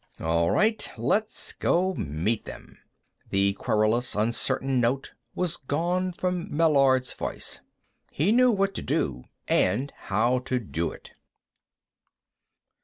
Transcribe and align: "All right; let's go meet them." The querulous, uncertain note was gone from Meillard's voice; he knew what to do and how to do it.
"All 0.19 0.49
right; 0.49 0.89
let's 0.97 1.53
go 1.53 1.93
meet 1.93 2.45
them." 2.45 2.79
The 3.29 3.53
querulous, 3.53 4.15
uncertain 4.15 4.79
note 4.81 5.13
was 5.35 5.57
gone 5.57 6.11
from 6.11 6.47
Meillard's 6.49 7.13
voice; 7.13 7.61
he 8.09 8.31
knew 8.31 8.49
what 8.51 8.73
to 8.73 8.81
do 8.81 9.25
and 9.47 9.93
how 9.95 10.39
to 10.39 10.57
do 10.57 10.89
it. 10.91 11.11